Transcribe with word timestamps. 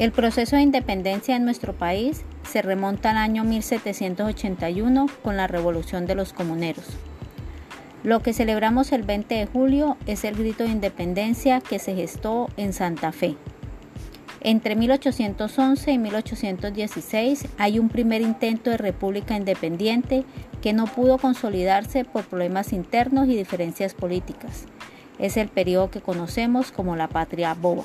El 0.00 0.12
proceso 0.12 0.56
de 0.56 0.62
independencia 0.62 1.36
en 1.36 1.44
nuestro 1.44 1.74
país 1.74 2.22
se 2.50 2.62
remonta 2.62 3.10
al 3.10 3.18
año 3.18 3.44
1781 3.44 5.06
con 5.22 5.36
la 5.36 5.46
Revolución 5.46 6.06
de 6.06 6.14
los 6.14 6.32
Comuneros. 6.32 6.86
Lo 8.02 8.22
que 8.22 8.32
celebramos 8.32 8.92
el 8.92 9.02
20 9.02 9.34
de 9.34 9.44
julio 9.44 9.98
es 10.06 10.24
el 10.24 10.36
grito 10.36 10.64
de 10.64 10.70
independencia 10.70 11.60
que 11.60 11.78
se 11.78 11.94
gestó 11.94 12.48
en 12.56 12.72
Santa 12.72 13.12
Fe. 13.12 13.36
Entre 14.40 14.74
1811 14.74 15.92
y 15.92 15.98
1816 15.98 17.48
hay 17.58 17.78
un 17.78 17.90
primer 17.90 18.22
intento 18.22 18.70
de 18.70 18.78
república 18.78 19.36
independiente 19.36 20.24
que 20.62 20.72
no 20.72 20.86
pudo 20.86 21.18
consolidarse 21.18 22.06
por 22.06 22.24
problemas 22.24 22.72
internos 22.72 23.28
y 23.28 23.36
diferencias 23.36 23.92
políticas. 23.92 24.64
Es 25.18 25.36
el 25.36 25.48
periodo 25.48 25.90
que 25.90 26.00
conocemos 26.00 26.72
como 26.72 26.96
la 26.96 27.08
patria 27.08 27.52
boba. 27.52 27.84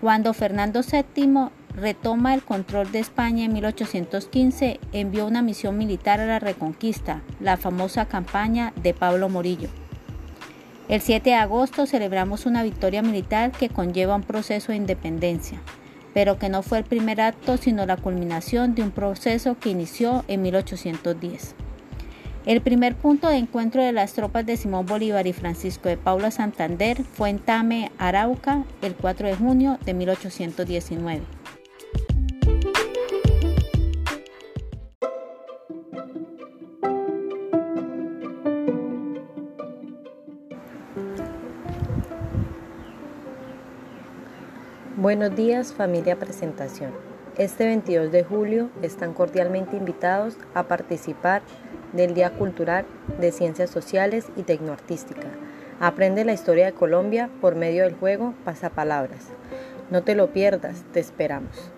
Cuando 0.00 0.34
Fernando 0.34 0.80
VII 0.82 1.50
retoma 1.74 2.34
el 2.34 2.42
control 2.42 2.92
de 2.92 2.98
España 2.98 3.44
en 3.44 3.52
1815, 3.52 4.80
envió 4.92 5.26
una 5.26 5.42
misión 5.42 5.78
militar 5.78 6.20
a 6.20 6.26
la 6.26 6.38
reconquista, 6.38 7.22
la 7.40 7.56
famosa 7.56 8.06
campaña 8.06 8.72
de 8.82 8.94
Pablo 8.94 9.28
Morillo. 9.28 9.68
El 10.88 11.00
7 11.00 11.30
de 11.30 11.36
agosto 11.36 11.86
celebramos 11.86 12.44
una 12.44 12.62
victoria 12.62 13.02
militar 13.02 13.52
que 13.52 13.70
conlleva 13.70 14.16
un 14.16 14.22
proceso 14.22 14.72
de 14.72 14.76
independencia, 14.76 15.58
pero 16.12 16.38
que 16.38 16.50
no 16.50 16.62
fue 16.62 16.78
el 16.78 16.84
primer 16.84 17.20
acto 17.20 17.56
sino 17.56 17.86
la 17.86 17.96
culminación 17.96 18.74
de 18.74 18.82
un 18.82 18.90
proceso 18.90 19.58
que 19.58 19.70
inició 19.70 20.24
en 20.28 20.42
1810. 20.42 21.54
El 22.46 22.60
primer 22.60 22.94
punto 22.94 23.28
de 23.28 23.36
encuentro 23.36 23.82
de 23.82 23.92
las 23.92 24.12
tropas 24.12 24.44
de 24.44 24.58
Simón 24.58 24.84
Bolívar 24.84 25.26
y 25.26 25.32
Francisco 25.32 25.88
de 25.88 25.96
Paula 25.96 26.30
Santander 26.30 27.02
fue 27.02 27.30
en 27.30 27.38
Tame, 27.38 27.90
Arauca, 27.96 28.64
el 28.82 28.94
4 28.94 29.28
de 29.28 29.34
junio 29.34 29.78
de 29.86 29.94
1819. 29.94 31.22
Buenos 44.98 45.34
días 45.34 45.72
familia 45.72 46.18
presentación. 46.18 46.92
Este 47.38 47.64
22 47.64 48.12
de 48.12 48.22
julio 48.22 48.68
están 48.82 49.14
cordialmente 49.14 49.78
invitados 49.78 50.36
a 50.52 50.64
participar 50.64 51.40
del 51.94 52.14
Día 52.14 52.30
Cultural 52.30 52.84
de 53.20 53.32
Ciencias 53.32 53.70
Sociales 53.70 54.26
y 54.36 54.42
Tecnoartística. 54.42 55.28
Aprende 55.80 56.24
la 56.24 56.32
historia 56.32 56.66
de 56.66 56.72
Colombia 56.72 57.30
por 57.40 57.56
medio 57.56 57.84
del 57.84 57.94
juego 57.94 58.34
Pasapalabras. 58.44 59.28
No 59.90 60.02
te 60.02 60.14
lo 60.14 60.32
pierdas, 60.32 60.84
te 60.92 61.00
esperamos. 61.00 61.70